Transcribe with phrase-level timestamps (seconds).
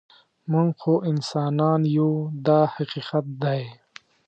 [0.51, 2.11] موږ خو انسانان یو
[2.45, 3.63] دا حقیقت دی.